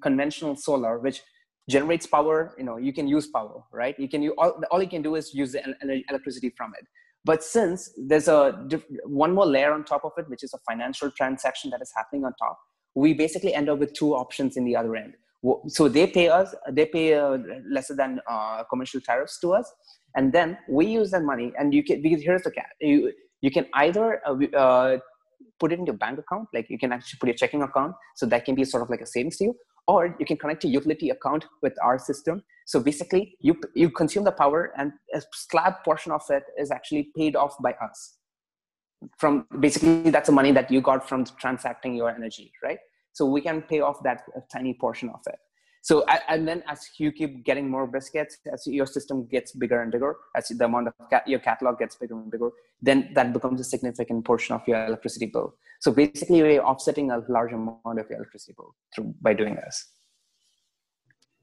conventional 0.00 0.54
solar 0.54 0.98
which 0.98 1.22
generates 1.74 2.06
power 2.06 2.54
you 2.58 2.64
know 2.68 2.76
you 2.86 2.92
can 2.98 3.06
use 3.16 3.26
power 3.38 3.62
right? 3.72 3.98
You 3.98 4.08
can 4.08 4.22
you 4.22 4.32
all, 4.38 4.52
all 4.70 4.82
you 4.82 4.88
can 4.96 5.02
do 5.02 5.14
is 5.20 5.34
use 5.34 5.52
the 5.52 5.62
electricity 6.10 6.50
from 6.56 6.72
it. 6.78 6.86
But 7.24 7.44
since 7.44 7.90
there's 8.10 8.28
a 8.28 8.40
one 9.04 9.34
more 9.34 9.46
layer 9.46 9.72
on 9.72 9.84
top 9.84 10.04
of 10.04 10.12
it 10.18 10.28
which 10.28 10.42
is 10.42 10.52
a 10.54 10.60
financial 10.68 11.10
transaction 11.10 11.70
that 11.70 11.82
is 11.82 11.92
happening 11.96 12.24
on 12.24 12.34
top 12.44 12.58
we 12.94 13.14
basically 13.14 13.54
end 13.54 13.68
up 13.68 13.78
with 13.78 13.92
two 13.92 14.14
options 14.14 14.56
in 14.56 14.64
the 14.64 14.76
other 14.76 14.96
end. 14.96 15.14
So 15.68 15.88
they 15.88 16.06
pay 16.06 16.28
us 16.28 16.54
they 16.70 16.86
pay 16.86 17.14
uh, 17.14 17.38
lesser 17.76 17.94
than 17.94 18.20
uh, 18.28 18.64
commercial 18.70 19.00
tariffs 19.00 19.38
to 19.40 19.52
us 19.52 19.72
and 20.16 20.32
then 20.32 20.58
we 20.68 20.86
use 20.86 21.10
that 21.12 21.22
money 21.22 21.52
and 21.58 21.72
you 21.74 21.82
can 21.82 22.02
because 22.02 22.22
here's 22.22 22.42
the 22.42 22.50
cat 22.50 22.70
you 22.80 23.12
you 23.40 23.50
can 23.50 23.66
either 23.74 24.20
uh, 24.26 24.34
uh, 24.56 24.98
put 25.58 25.72
it 25.72 25.78
in 25.78 25.86
your 25.86 25.96
bank 25.96 26.18
account 26.18 26.48
like 26.52 26.68
you 26.68 26.78
can 26.78 26.92
actually 26.92 27.18
put 27.18 27.28
your 27.28 27.34
checking 27.34 27.62
account 27.62 27.94
so 28.16 28.26
that 28.26 28.44
can 28.44 28.54
be 28.54 28.64
sort 28.64 28.82
of 28.82 28.90
like 28.90 29.00
a 29.00 29.06
savings 29.06 29.36
to 29.36 29.44
you 29.44 29.54
or 29.90 30.16
you 30.18 30.26
can 30.26 30.36
connect 30.36 30.64
a 30.64 30.68
utility 30.68 31.10
account 31.10 31.46
with 31.62 31.74
our 31.82 31.98
system. 31.98 32.42
So 32.66 32.80
basically 32.80 33.36
you 33.40 33.60
you 33.74 33.90
consume 33.90 34.24
the 34.24 34.32
power 34.32 34.72
and 34.76 34.92
a 35.14 35.22
slab 35.32 35.74
portion 35.84 36.12
of 36.12 36.22
it 36.30 36.44
is 36.58 36.70
actually 36.70 37.10
paid 37.16 37.36
off 37.36 37.56
by 37.62 37.72
us. 37.82 38.14
From 39.18 39.46
basically 39.58 40.10
that's 40.10 40.28
the 40.28 40.32
money 40.40 40.52
that 40.52 40.70
you 40.70 40.80
got 40.80 41.08
from 41.08 41.24
transacting 41.44 41.94
your 41.94 42.10
energy 42.10 42.52
right? 42.62 42.78
So 43.12 43.26
we 43.26 43.40
can 43.40 43.62
pay 43.62 43.80
off 43.80 44.02
that 44.04 44.22
tiny 44.52 44.74
portion 44.74 45.08
of 45.08 45.20
it 45.26 45.38
so 45.82 46.04
and 46.28 46.46
then 46.46 46.62
as 46.68 46.88
you 46.98 47.10
keep 47.10 47.44
getting 47.44 47.68
more 47.68 47.86
biscuits 47.86 48.38
as 48.52 48.66
your 48.66 48.86
system 48.86 49.26
gets 49.26 49.52
bigger 49.52 49.80
and 49.82 49.90
bigger 49.90 50.16
as 50.36 50.48
the 50.48 50.64
amount 50.64 50.88
of 50.88 50.94
your 51.26 51.38
catalog 51.38 51.78
gets 51.78 51.96
bigger 51.96 52.14
and 52.14 52.30
bigger 52.30 52.50
then 52.82 53.10
that 53.14 53.32
becomes 53.32 53.60
a 53.60 53.64
significant 53.64 54.24
portion 54.24 54.54
of 54.54 54.62
your 54.66 54.84
electricity 54.86 55.26
bill. 55.26 55.54
So 55.80 55.90
basically 55.92 56.42
we're 56.42 56.62
offsetting 56.62 57.10
a 57.10 57.22
large 57.28 57.52
amount 57.52 57.98
of 57.98 58.08
your 58.08 58.18
electricity 58.18 58.54
bill 58.56 58.74
through 58.94 59.14
by 59.20 59.34
doing 59.34 59.54
this. 59.54 59.86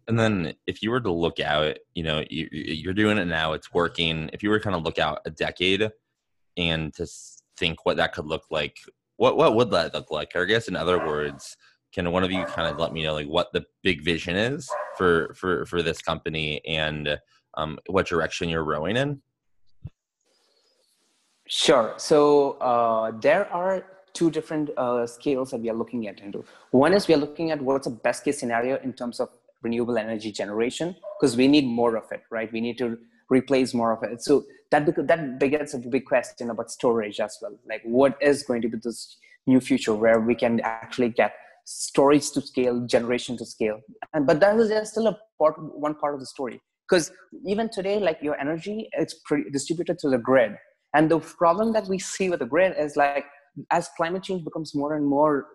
And 0.07 0.19
then 0.19 0.53
if 0.67 0.81
you 0.81 0.91
were 0.91 1.01
to 1.01 1.11
look 1.11 1.39
out 1.39 1.77
you 1.95 2.03
know 2.03 2.23
you, 2.29 2.47
you're 2.51 2.93
doing 2.93 3.17
it 3.17 3.25
now 3.25 3.53
it's 3.53 3.73
working. 3.73 4.29
If 4.33 4.43
you 4.43 4.49
were 4.49 4.59
to 4.59 4.63
kind 4.63 4.75
of 4.75 4.83
look 4.83 4.99
out 4.99 5.21
a 5.25 5.31
decade 5.31 5.89
and 6.57 6.93
to 6.93 7.07
think 7.57 7.85
what 7.85 7.97
that 7.97 8.13
could 8.13 8.25
look 8.25 8.43
like 8.51 8.77
what 9.15 9.35
what 9.35 9.55
would 9.55 9.71
that 9.71 9.95
look 9.95 10.11
like? 10.11 10.35
I 10.35 10.45
guess 10.45 10.67
in 10.67 10.75
other 10.75 10.99
words 10.99 11.57
can 11.97 12.11
one 12.11 12.23
of 12.23 12.31
you 12.31 12.45
kind 12.45 12.67
of 12.71 12.77
let 12.77 12.93
me 12.93 13.01
know 13.01 13.15
like 13.15 13.25
what 13.25 13.51
the 13.53 13.65
big 13.81 14.03
vision 14.03 14.35
is 14.35 14.69
for 14.97 15.33
for 15.33 15.65
for 15.65 15.81
this 15.81 15.99
company 15.99 16.61
and 16.67 17.17
um, 17.55 17.79
what 17.87 18.05
direction 18.05 18.49
you're 18.49 18.63
rowing 18.63 18.95
in? 18.95 19.19
Sure. 21.47 21.95
So 21.97 22.51
uh, 22.71 23.13
there 23.19 23.51
are 23.51 23.83
two 24.13 24.29
different 24.29 24.69
uh, 24.77 25.07
scales 25.07 25.49
that 25.49 25.61
we 25.61 25.71
are 25.71 25.79
looking 25.81 26.07
at 26.07 26.19
into 26.19 26.45
one 26.69 26.93
is 26.93 27.07
we 27.07 27.15
are 27.15 27.23
looking 27.25 27.49
at 27.49 27.59
what's 27.59 27.87
the 27.87 27.95
best 28.07 28.23
case 28.23 28.39
scenario 28.39 28.77
in 28.87 28.93
terms 28.93 29.19
of 29.19 29.29
renewable 29.63 29.97
energy 29.97 30.31
generation 30.31 30.95
because 31.19 31.35
we 31.35 31.47
need 31.47 31.65
more 31.65 31.95
of 31.95 32.05
it 32.11 32.21
right? 32.29 32.51
We 32.53 32.61
need 32.61 32.77
to 32.77 32.99
replace 33.29 33.73
more 33.73 33.91
of 33.91 34.03
it. 34.03 34.21
So 34.21 34.45
that 34.69 34.81
that 35.07 35.39
begets 35.39 35.73
a 35.73 35.79
big 35.79 36.05
question 36.05 36.51
about 36.51 36.69
storage 36.69 37.19
as 37.19 37.39
well. 37.41 37.55
Like 37.67 37.81
what 37.85 38.21
is 38.21 38.43
going 38.43 38.61
to 38.61 38.69
be 38.69 38.77
this 38.77 39.17
new 39.47 39.59
future 39.59 39.95
where 39.95 40.19
we 40.19 40.35
can 40.35 40.59
actually 40.59 41.09
get 41.09 41.33
storage 41.69 42.31
to 42.31 42.39
scale, 42.39 42.79
generation 42.85 43.35
to 43.37 43.45
scale. 43.45 43.81
And 44.13 44.25
but 44.25 44.39
that 44.39 44.57
is 44.57 44.69
just 44.69 44.91
still 44.91 45.07
a 45.07 45.17
part, 45.37 45.55
one 45.57 45.95
part 45.95 46.13
of 46.13 46.21
the 46.21 46.25
story. 46.25 46.61
Because 46.87 47.11
even 47.45 47.69
today, 47.69 47.99
like 47.99 48.19
your 48.21 48.39
energy, 48.39 48.87
it's 48.93 49.15
pretty 49.25 49.49
distributed 49.49 49.99
to 49.99 50.09
the 50.09 50.17
grid. 50.17 50.53
And 50.93 51.11
the 51.11 51.19
problem 51.19 51.73
that 51.73 51.87
we 51.87 51.99
see 51.99 52.29
with 52.29 52.39
the 52.39 52.45
grid 52.45 52.73
is 52.79 52.95
like 52.95 53.25
as 53.71 53.89
climate 53.97 54.23
change 54.23 54.45
becomes 54.45 54.73
more 54.73 54.95
and 54.95 55.05
more 55.05 55.47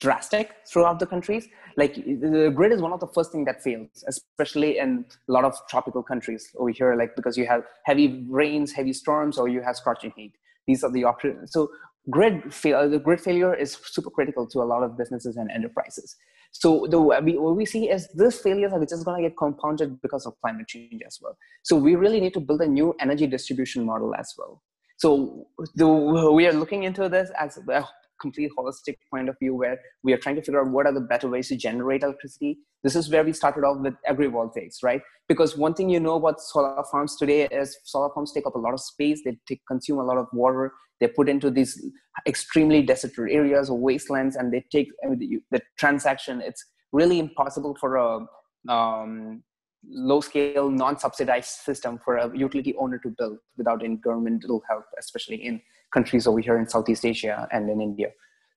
drastic 0.00 0.54
throughout 0.70 1.00
the 1.00 1.06
countries, 1.06 1.48
like 1.78 1.94
the 1.94 2.52
grid 2.54 2.70
is 2.70 2.82
one 2.82 2.92
of 2.92 3.00
the 3.00 3.06
first 3.08 3.32
thing 3.32 3.46
that 3.46 3.62
fails, 3.62 4.04
especially 4.06 4.78
in 4.78 5.06
a 5.28 5.32
lot 5.32 5.44
of 5.44 5.56
tropical 5.70 6.02
countries 6.02 6.50
over 6.58 6.68
here, 6.68 6.94
like 6.94 7.16
because 7.16 7.38
you 7.38 7.46
have 7.46 7.62
heavy 7.84 8.26
rains, 8.28 8.70
heavy 8.70 8.92
storms, 8.92 9.38
or 9.38 9.48
you 9.48 9.62
have 9.62 9.76
scorching 9.76 10.12
heat. 10.14 10.34
These 10.66 10.84
are 10.84 10.92
the 10.92 11.04
options. 11.04 11.52
So 11.52 11.70
grid 12.10 12.52
fail, 12.52 12.88
the 12.88 12.98
grid 12.98 13.20
failure 13.20 13.54
is 13.54 13.78
super 13.84 14.10
critical 14.10 14.46
to 14.48 14.60
a 14.60 14.64
lot 14.64 14.82
of 14.82 14.96
businesses 14.96 15.36
and 15.36 15.50
enterprises. 15.50 16.16
So 16.52 16.86
the 16.90 17.00
what 17.00 17.56
we 17.56 17.66
see 17.66 17.90
is 17.90 18.08
this 18.14 18.40
failures 18.40 18.72
are 18.72 18.84
just 18.84 19.04
going 19.04 19.22
to 19.22 19.28
get 19.28 19.36
compounded 19.36 20.00
because 20.00 20.24
of 20.26 20.34
climate 20.40 20.66
change 20.66 21.02
as 21.06 21.18
well. 21.20 21.36
So 21.62 21.76
we 21.76 21.94
really 21.94 22.20
need 22.20 22.34
to 22.34 22.40
build 22.40 22.62
a 22.62 22.66
new 22.66 22.94
energy 23.00 23.26
distribution 23.26 23.84
model 23.84 24.14
as 24.14 24.32
well. 24.38 24.62
So 24.96 25.46
the, 25.74 25.86
we 25.86 26.46
are 26.46 26.52
looking 26.52 26.82
into 26.84 27.08
this 27.08 27.30
as 27.38 27.58
a 27.58 27.86
complete 28.20 28.50
holistic 28.58 28.96
point 29.10 29.28
of 29.28 29.38
view 29.38 29.54
where 29.54 29.78
we 30.02 30.12
are 30.12 30.16
trying 30.16 30.34
to 30.36 30.42
figure 30.42 30.60
out 30.60 30.72
what 30.72 30.86
are 30.86 30.92
the 30.92 31.00
better 31.00 31.28
ways 31.28 31.48
to 31.48 31.56
generate 31.56 32.02
electricity. 32.02 32.58
This 32.82 32.96
is 32.96 33.08
where 33.08 33.24
we 33.24 33.32
started 33.32 33.64
off 33.64 33.78
with 33.80 33.94
agrivoltaics, 34.08 34.82
right? 34.82 35.00
Because 35.28 35.56
one 35.56 35.74
thing 35.74 35.88
you 35.88 36.00
know 36.00 36.14
about 36.14 36.40
solar 36.40 36.82
farms 36.90 37.16
today 37.16 37.46
is 37.46 37.78
solar 37.84 38.12
farms 38.12 38.32
take 38.32 38.46
up 38.46 38.54
a 38.54 38.58
lot 38.58 38.72
of 38.72 38.80
space, 38.80 39.22
they 39.24 39.38
take, 39.46 39.60
consume 39.68 39.98
a 39.98 40.04
lot 40.04 40.16
of 40.16 40.26
water, 40.32 40.72
they're 41.00 41.08
put 41.08 41.28
into 41.28 41.50
these 41.50 41.80
extremely 42.26 42.82
desolate 42.82 43.30
areas 43.30 43.70
or 43.70 43.78
wastelands 43.78 44.36
and 44.36 44.52
they 44.52 44.64
take 44.72 44.88
I 45.04 45.08
mean, 45.08 45.18
the, 45.18 45.38
the, 45.50 45.62
transaction 45.78 46.40
it's 46.40 46.64
really 46.92 47.18
impossible 47.18 47.76
for 47.80 47.96
a 47.96 48.26
um, 48.68 49.42
low 49.88 50.20
scale 50.20 50.70
non-subsidized 50.70 51.48
system 51.48 51.98
for 52.04 52.16
a 52.16 52.36
utility 52.36 52.74
owner 52.78 52.98
to 52.98 53.14
build 53.16 53.38
without 53.56 53.82
governmental 54.02 54.62
help 54.68 54.84
especially 54.98 55.36
in 55.36 55.60
countries 55.92 56.26
over 56.26 56.40
here 56.40 56.58
in 56.58 56.68
southeast 56.68 57.04
asia 57.04 57.48
and 57.52 57.70
in 57.70 57.80
india. 57.80 58.08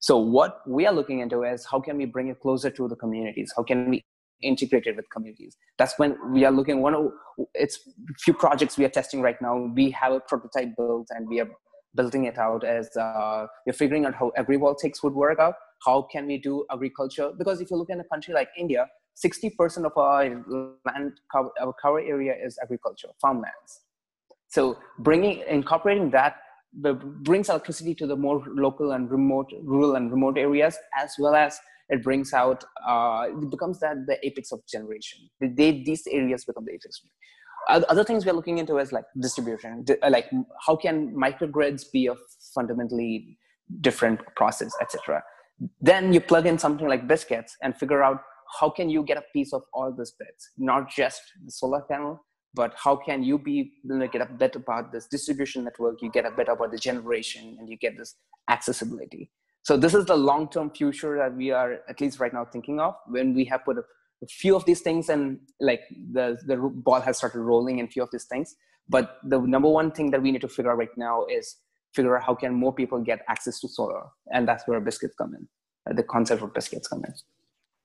So 0.02 0.16
what 0.16 0.62
we 0.66 0.84
are 0.84 0.92
looking 0.92 1.20
into 1.20 1.44
is 1.44 1.64
how 1.64 1.78
can 1.78 1.96
we 1.96 2.06
bring 2.06 2.26
it 2.26 2.40
closer 2.40 2.70
to 2.70 2.88
the 2.88 2.96
communities? 2.96 3.52
How 3.56 3.62
can 3.62 3.88
we 3.88 4.04
integrate 4.42 4.86
it 4.86 4.96
with 4.96 5.08
communities? 5.10 5.56
That's 5.78 5.96
when 5.96 6.16
we 6.32 6.44
are 6.44 6.50
looking 6.50 6.82
one 6.82 6.94
of 6.94 7.12
it's 7.54 7.78
few 8.18 8.34
projects 8.34 8.76
we 8.76 8.84
are 8.84 8.88
testing 8.88 9.22
right 9.22 9.40
now. 9.40 9.70
We 9.72 9.92
have 9.92 10.12
a 10.12 10.18
prototype 10.18 10.74
built 10.76 11.06
and 11.10 11.28
we 11.28 11.38
are 11.38 11.48
building 11.94 12.24
it 12.24 12.38
out 12.38 12.64
as 12.64 12.94
uh, 12.96 13.46
we're 13.66 13.72
figuring 13.72 14.06
out 14.06 14.14
how 14.14 14.32
agrivoltaics 14.38 15.02
would 15.02 15.14
work 15.14 15.38
out. 15.38 15.54
How 15.84 16.02
can 16.12 16.26
we 16.26 16.38
do 16.38 16.64
agriculture? 16.70 17.32
Because 17.36 17.60
if 17.60 17.70
you 17.70 17.76
look 17.76 17.90
in 17.90 18.00
a 18.00 18.04
country 18.04 18.34
like 18.34 18.48
India, 18.56 18.86
60% 19.24 19.84
of 19.84 19.96
our 19.96 20.24
land 20.86 21.12
cover, 21.30 21.50
our 21.60 21.74
cover 21.80 22.00
area 22.00 22.34
is 22.42 22.58
agriculture, 22.62 23.08
farmlands. 23.20 23.80
So 24.48 24.78
bringing, 24.98 25.42
incorporating 25.48 26.10
that 26.10 26.36
brings 26.74 27.48
electricity 27.48 27.94
to 27.96 28.06
the 28.06 28.16
more 28.16 28.42
local 28.48 28.92
and 28.92 29.10
remote, 29.10 29.52
rural 29.62 29.96
and 29.96 30.10
remote 30.10 30.38
areas, 30.38 30.78
as 30.98 31.14
well 31.18 31.34
as 31.34 31.58
it 31.88 32.02
brings 32.02 32.32
out, 32.32 32.64
uh, 32.86 33.26
it 33.28 33.50
becomes 33.50 33.80
that 33.80 34.06
the 34.06 34.24
apex 34.26 34.52
of 34.52 34.60
generation. 34.66 35.28
They, 35.40 35.82
these 35.84 36.04
areas 36.10 36.44
become 36.44 36.64
the 36.64 36.72
apex 36.72 37.02
other 37.68 38.04
things 38.04 38.26
we're 38.26 38.32
looking 38.32 38.58
into 38.58 38.78
is 38.78 38.92
like 38.92 39.04
distribution. 39.20 39.84
Uh, 40.02 40.10
like 40.10 40.26
how 40.66 40.76
can 40.76 41.14
microgrids 41.14 41.84
be 41.92 42.06
a 42.06 42.14
fundamentally 42.54 43.38
different 43.80 44.20
process 44.36 44.72
etc 44.80 45.22
then 45.80 46.12
you 46.12 46.20
plug 46.20 46.46
in 46.46 46.58
something 46.58 46.88
like 46.88 47.06
biscuits 47.06 47.56
and 47.62 47.76
figure 47.76 48.02
out 48.02 48.22
how 48.60 48.68
can 48.68 48.90
you 48.90 49.02
get 49.02 49.16
a 49.16 49.24
piece 49.32 49.52
of 49.52 49.62
all 49.72 49.94
these 49.96 50.12
bits? 50.18 50.50
Not 50.58 50.90
just 50.90 51.22
the 51.44 51.50
solar 51.50 51.82
panel 51.82 52.24
but 52.54 52.74
how 52.76 52.94
can 52.94 53.22
you 53.22 53.38
be 53.38 53.72
you 53.82 53.96
know, 53.96 54.06
get 54.06 54.20
a 54.20 54.26
bit 54.26 54.56
about 54.56 54.92
this 54.92 55.06
distribution 55.06 55.64
network 55.64 56.02
you 56.02 56.10
get 56.10 56.26
a 56.26 56.30
bit 56.30 56.48
about 56.48 56.70
the 56.70 56.76
generation 56.76 57.56
and 57.58 57.68
you 57.68 57.78
get 57.78 57.96
this 57.96 58.16
accessibility. 58.50 59.30
So 59.62 59.76
this 59.76 59.94
is 59.94 60.04
the 60.06 60.16
long-term 60.16 60.70
future 60.70 61.16
that 61.18 61.34
we 61.34 61.50
are 61.50 61.78
at 61.88 62.00
least 62.00 62.18
right 62.18 62.34
now 62.34 62.44
thinking 62.44 62.80
of. 62.80 62.94
When 63.06 63.32
we 63.32 63.44
have 63.46 63.64
put 63.64 63.78
a 63.78 63.80
a 63.80 63.84
few 64.28 64.54
of 64.54 64.64
these 64.64 64.80
things 64.80 65.08
and 65.08 65.38
like 65.60 65.80
the 66.12 66.36
the 66.46 66.56
ball 66.56 67.00
has 67.00 67.18
started 67.18 67.40
rolling 67.40 67.78
in 67.78 67.88
few 67.88 68.02
of 68.02 68.08
these 68.12 68.24
things. 68.24 68.54
But 68.88 69.18
the 69.24 69.40
number 69.40 69.68
one 69.68 69.92
thing 69.92 70.10
that 70.10 70.22
we 70.22 70.32
need 70.32 70.40
to 70.40 70.48
figure 70.48 70.72
out 70.72 70.78
right 70.78 70.96
now 70.96 71.24
is 71.30 71.56
figure 71.94 72.16
out 72.16 72.24
how 72.24 72.34
can 72.34 72.54
more 72.54 72.74
people 72.74 73.00
get 73.00 73.20
access 73.28 73.60
to 73.60 73.68
solar. 73.68 74.04
And 74.32 74.48
that's 74.48 74.66
where 74.66 74.80
biscuits 74.80 75.14
come 75.16 75.34
in 75.34 75.48
uh, 75.88 75.94
the 75.94 76.02
concept 76.02 76.42
of 76.42 76.52
biscuits 76.54 76.88
come 76.88 77.02
in 77.04 77.12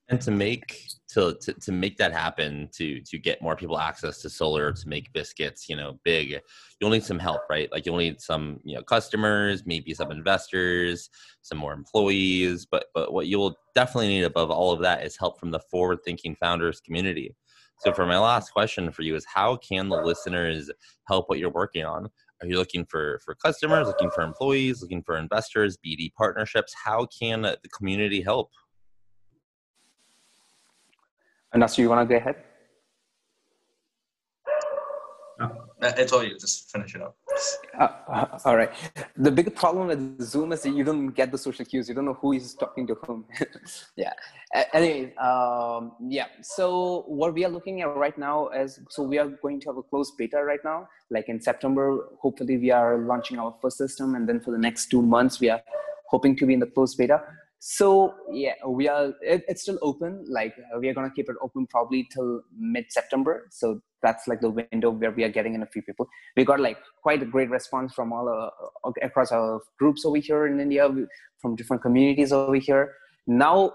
And 0.10 0.22
to 0.22 0.32
make 0.32 0.88
to, 1.10 1.38
to 1.42 1.54
to 1.54 1.72
make 1.74 1.98
that 1.98 2.14
happen, 2.14 2.70
to 2.74 3.02
to 3.02 3.18
get 3.18 3.42
more 3.42 3.58
people 3.58 3.78
access 3.78 4.22
to 4.22 4.30
solar, 4.30 4.72
to 4.72 4.88
make 4.88 5.12
biscuits, 5.12 5.68
you 5.68 5.76
know, 5.76 6.00
big, 6.06 6.40
you'll 6.80 6.92
need 6.92 7.04
some 7.04 7.20
help, 7.20 7.42
right? 7.50 7.70
Like 7.74 7.86
you'll 7.86 7.98
need 7.98 8.22
some, 8.22 8.62
you 8.64 8.76
know, 8.76 8.84
customers, 8.84 9.64
maybe 9.66 9.94
some 9.94 10.12
investors, 10.12 11.10
some 11.42 11.58
more 11.58 11.74
employees. 11.74 12.66
But 12.66 12.86
but 12.94 13.12
what 13.12 13.28
you'll 13.28 13.58
definitely 13.76 14.08
need 14.08 14.24
above 14.24 14.50
all 14.50 14.72
of 14.72 14.82
that 14.82 15.06
is 15.06 15.18
help 15.18 15.40
from 15.40 15.52
the 15.52 15.60
forward 15.60 16.00
thinking 16.06 16.38
founders 16.40 16.80
community. 16.80 17.36
So 17.80 17.92
for 17.92 18.06
my 18.06 18.18
last 18.18 18.52
question 18.52 18.92
for 18.92 19.02
you 19.02 19.16
is 19.16 19.26
how 19.26 19.58
can 19.58 19.90
the 19.90 20.02
listeners 20.02 20.72
help 21.08 21.30
what 21.30 21.38
you're 21.38 21.52
working 21.52 21.86
on? 21.86 22.10
Are 22.42 22.48
you 22.48 22.58
looking 22.58 22.86
for 22.86 23.20
for 23.26 23.36
customers, 23.36 23.88
looking 23.88 24.12
for 24.12 24.22
employees, 24.22 24.82
looking 24.82 25.04
for 25.04 25.18
investors, 25.18 25.78
BD 25.86 26.14
partnerships? 26.14 26.74
How 26.74 27.08
can 27.08 27.42
the 27.42 27.58
community 27.76 28.22
help? 28.22 28.52
Nasir, 31.58 31.82
you 31.82 31.90
want 31.90 32.08
to 32.08 32.14
go 32.14 32.18
ahead? 32.18 32.36
No, 35.40 35.90
it's 35.96 36.12
all 36.12 36.24
you. 36.24 36.38
Just 36.40 36.72
finish 36.72 36.96
it 36.96 37.02
up. 37.02 37.16
Uh, 37.78 37.88
uh, 38.10 38.40
all 38.46 38.56
right. 38.56 38.72
The 39.16 39.30
big 39.30 39.56
problem 39.56 39.88
with 39.88 40.22
Zoom 40.22 40.52
is 40.52 40.64
that 40.64 40.72
you 40.72 40.84
don't 40.84 41.10
get 41.10 41.32
the 41.32 41.38
social 41.38 41.64
cues. 41.66 41.88
You 41.88 41.94
don't 41.94 42.06
know 42.06 42.18
who 42.20 42.34
is 42.34 42.56
talking 42.56 42.88
to 42.88 42.96
whom. 42.96 43.26
yeah. 43.96 44.14
Anyway, 44.74 45.14
um, 45.18 45.92
yeah. 46.10 46.26
So 46.42 47.04
what 47.08 47.36
we 47.36 47.46
are 47.46 47.50
looking 47.50 47.82
at 47.82 47.96
right 47.96 48.18
now 48.18 48.50
is 48.50 48.80
so 48.90 49.04
we 49.04 49.20
are 49.20 49.28
going 49.28 49.60
to 49.62 49.70
have 49.70 49.78
a 49.78 49.84
closed 49.84 50.14
beta 50.18 50.44
right 50.44 50.64
now. 50.64 50.88
Like 51.12 51.30
in 51.30 51.40
September, 51.40 52.08
hopefully 52.20 52.58
we 52.58 52.72
are 52.72 52.98
launching 52.98 53.38
our 53.38 53.54
first 53.62 53.78
system, 53.78 54.16
and 54.16 54.28
then 54.28 54.40
for 54.40 54.50
the 54.50 54.58
next 54.58 54.88
two 54.88 55.04
months 55.04 55.40
we 55.40 55.50
are 55.52 55.62
hoping 56.08 56.36
to 56.38 56.46
be 56.48 56.54
in 56.54 56.60
the 56.60 56.66
closed 56.66 56.98
beta 56.98 57.22
so 57.60 58.14
yeah 58.32 58.54
we 58.68 58.88
are 58.88 59.14
it, 59.22 59.44
it's 59.48 59.64
still 59.64 59.80
open 59.82 60.24
like 60.28 60.54
uh, 60.74 60.80
we 60.80 60.88
are 60.88 60.94
going 60.94 61.10
to 61.10 61.16
keep 61.16 61.30
it 61.30 61.36
open 61.42 61.66
probably 61.68 62.08
till 62.14 62.42
mid 62.56 62.86
september 62.90 63.48
so 63.50 63.82
that's 64.02 64.28
like 64.28 64.42
the 64.42 64.50
window 64.50 64.92
where 64.92 65.12
we 65.12 65.24
are 65.24 65.30
getting 65.30 65.56
in 65.56 65.64
a 65.64 65.66
few 65.66 65.82
people. 65.82 66.08
We 66.36 66.46
got 66.46 66.60
like 66.60 66.78
quite 67.02 67.22
a 67.22 67.26
great 67.26 67.50
response 67.50 67.94
from 67.94 68.14
all 68.14 68.30
uh, 68.30 68.92
across 69.02 69.32
our 69.32 69.60
groups 69.80 70.06
over 70.06 70.18
here 70.18 70.48
in 70.48 70.60
india 70.60 70.90
from 71.42 71.56
different 71.56 71.82
communities 71.82 72.32
over 72.32 72.56
here. 72.56 72.94
Now 73.28 73.74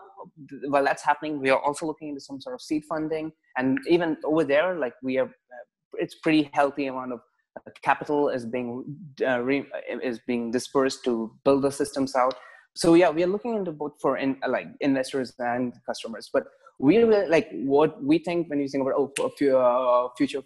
while 0.68 0.84
that's 0.84 1.02
happening 1.02 1.40
we 1.40 1.50
are 1.50 1.58
also 1.58 1.86
looking 1.86 2.10
into 2.10 2.20
some 2.20 2.40
sort 2.40 2.54
of 2.54 2.62
seed 2.62 2.84
funding. 2.88 3.32
And 3.56 3.78
even 3.88 4.16
over 4.24 4.44
there 4.44 4.78
like 4.78 4.94
we 5.02 5.18
are 5.18 5.26
uh, 5.26 5.64
it's 5.94 6.14
pretty 6.14 6.50
healthy 6.52 6.86
amount 6.86 7.12
of 7.12 7.20
uh, 7.56 7.70
capital 7.82 8.28
is 8.28 8.46
being 8.46 8.84
uh, 9.26 9.40
re, 9.40 9.66
is 10.02 10.20
being 10.26 10.50
dispersed 10.50 11.04
to 11.04 11.32
build 11.44 11.62
the 11.62 11.72
systems 11.72 12.14
out 12.14 12.34
so 12.74 12.94
yeah 12.94 13.10
we 13.10 13.22
are 13.22 13.26
looking 13.26 13.54
into 13.56 13.72
both 13.72 13.92
for 14.00 14.16
in, 14.16 14.36
like 14.48 14.66
investors 14.80 15.32
and 15.38 15.74
customers 15.86 16.30
but 16.32 16.44
we 16.78 16.98
really 16.98 17.28
like 17.28 17.48
what 17.52 18.02
we 18.02 18.18
think 18.18 18.48
when 18.48 18.60
you 18.60 18.68
think 18.68 18.82
about 18.82 18.94
oh, 18.96 19.48
uh, 19.56 20.08
future 20.16 20.42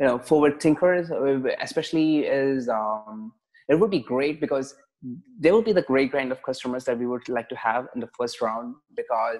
you 0.00 0.06
know 0.06 0.18
forward 0.18 0.60
thinkers 0.60 1.10
uh, 1.10 1.40
especially 1.60 2.20
is 2.20 2.68
um, 2.68 3.32
it 3.68 3.78
would 3.78 3.90
be 3.90 4.00
great 4.00 4.40
because 4.40 4.74
they 5.38 5.52
will 5.52 5.62
be 5.62 5.72
the 5.72 5.82
great 5.82 6.10
kind 6.10 6.32
of 6.32 6.42
customers 6.42 6.84
that 6.84 6.98
we 6.98 7.06
would 7.06 7.28
like 7.28 7.48
to 7.48 7.56
have 7.56 7.86
in 7.94 8.00
the 8.00 8.08
first 8.18 8.40
round 8.40 8.74
because 8.96 9.38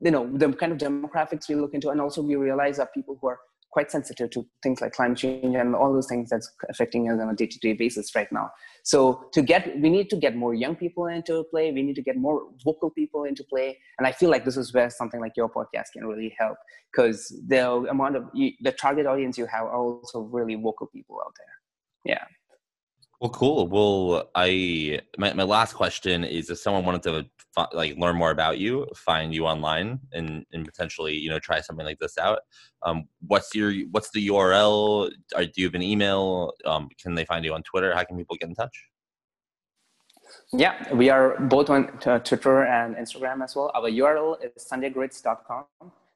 you 0.00 0.10
know 0.10 0.30
the 0.36 0.52
kind 0.52 0.72
of 0.72 0.78
demographics 0.78 1.48
we 1.48 1.54
look 1.56 1.74
into 1.74 1.90
and 1.90 2.00
also 2.00 2.22
we 2.22 2.36
realize 2.36 2.76
that 2.76 2.94
people 2.94 3.18
who 3.20 3.28
are 3.28 3.40
quite 3.70 3.90
sensitive 3.90 4.30
to 4.30 4.46
things 4.62 4.80
like 4.80 4.92
climate 4.92 5.18
change 5.18 5.54
and 5.54 5.74
all 5.74 5.92
those 5.92 6.08
things 6.08 6.28
that's 6.30 6.50
affecting 6.68 7.10
us 7.10 7.20
on 7.20 7.28
a 7.28 7.34
day-to-day 7.34 7.74
basis 7.74 8.14
right 8.14 8.30
now. 8.32 8.50
So 8.82 9.28
to 9.32 9.42
get 9.42 9.78
we 9.80 9.90
need 9.90 10.10
to 10.10 10.16
get 10.16 10.36
more 10.36 10.54
young 10.54 10.76
people 10.76 11.06
into 11.06 11.44
play. 11.44 11.70
We 11.72 11.82
need 11.82 11.96
to 11.96 12.02
get 12.02 12.16
more 12.16 12.42
vocal 12.64 12.90
people 12.90 13.24
into 13.24 13.44
play. 13.44 13.78
And 13.98 14.06
i 14.06 14.12
feel 14.12 14.30
like 14.30 14.44
this 14.44 14.56
is 14.56 14.72
where 14.74 14.90
something 14.90 15.20
like 15.20 15.32
your 15.36 15.48
podcast 15.48 15.92
can 15.92 16.06
really 16.06 16.34
help 16.38 16.56
because 16.92 17.32
the 17.46 17.66
amount 17.94 18.16
of 18.16 18.24
the 18.34 18.72
target 18.78 19.06
audience 19.06 19.38
you 19.38 19.46
have 19.46 19.64
are 19.64 19.76
also 19.76 20.20
really 20.20 20.56
vocal 20.56 20.88
people 20.88 21.18
out 21.24 21.32
there. 21.38 22.14
Yeah. 22.14 22.24
Well, 23.20 23.30
cool. 23.30 23.68
Well, 23.68 24.30
I 24.34 25.00
my, 25.18 25.34
my 25.34 25.42
last 25.42 25.74
question 25.74 26.24
is: 26.24 26.48
if 26.48 26.58
someone 26.58 26.86
wanted 26.86 27.02
to 27.02 27.26
like 27.72 27.96
learn 27.96 28.16
more 28.16 28.30
about 28.30 28.58
you, 28.58 28.86
find 28.94 29.34
you 29.34 29.46
online, 29.46 30.00
and 30.12 30.44
and 30.52 30.64
potentially 30.64 31.14
you 31.14 31.30
know 31.30 31.38
try 31.38 31.60
something 31.60 31.86
like 31.86 31.98
this 31.98 32.18
out, 32.18 32.40
um, 32.82 33.04
what's 33.26 33.54
your 33.54 33.72
what's 33.90 34.10
the 34.10 34.28
URL? 34.28 35.10
Or 35.34 35.44
do 35.44 35.52
you 35.56 35.66
have 35.66 35.74
an 35.74 35.82
email? 35.82 36.52
Um, 36.64 36.88
can 37.00 37.14
they 37.14 37.24
find 37.24 37.44
you 37.44 37.54
on 37.54 37.62
Twitter? 37.62 37.94
How 37.94 38.04
can 38.04 38.16
people 38.16 38.36
get 38.38 38.48
in 38.48 38.54
touch? 38.54 38.84
Yeah, 40.52 40.92
we 40.94 41.10
are 41.10 41.38
both 41.40 41.70
on 41.70 41.88
Twitter 41.98 42.64
and 42.64 42.94
Instagram 42.96 43.42
as 43.42 43.56
well. 43.56 43.70
Our 43.74 43.90
URL 43.90 44.36
is 44.44 44.68
sundaygrids.com. 44.70 45.64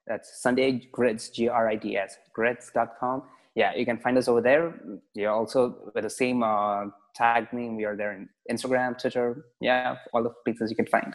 That's 0.06 0.40
Sunday 0.40 0.88
Grids, 0.92 1.30
G 1.30 1.48
R 1.48 1.68
I 1.68 1.76
D 1.76 1.96
S, 1.96 2.18
grids.com 2.32 3.22
yeah, 3.54 3.74
you 3.74 3.85
can 3.85 3.98
find 3.98 4.18
us 4.18 4.28
over 4.28 4.40
there. 4.40 4.74
You're 5.14 5.32
also 5.32 5.76
with 5.94 6.04
the 6.04 6.11
same 6.11 6.42
uh, 6.42 6.87
tag 7.14 7.53
name. 7.53 7.77
We 7.77 7.85
are 7.85 7.96
there 7.96 8.12
in 8.12 8.29
Instagram, 8.50 8.98
Twitter. 8.98 9.46
Yeah, 9.61 9.96
all 10.12 10.22
the 10.22 10.31
places 10.44 10.70
you 10.70 10.77
can 10.77 10.87
find. 10.87 11.14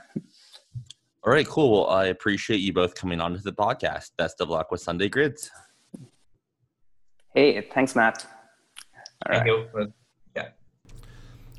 All 1.24 1.34
right, 1.34 1.46
cool. 1.48 1.72
Well, 1.72 1.90
I 1.90 2.06
appreciate 2.06 2.62
you 2.62 2.74
both 2.74 2.96
coming 2.96 3.20
on 3.20 3.34
to 3.34 3.42
the 3.42 3.52
podcast. 3.52 4.12
Best 4.18 4.40
of 4.40 4.50
luck 4.50 4.72
with 4.72 4.82
Sunday 4.82 5.10
Grids. 5.10 5.52
Hey, 7.36 7.68
thanks, 7.74 7.96
Matt. 7.96 8.26
All 9.26 9.40
Thank 9.40 9.74
right. 9.74 9.88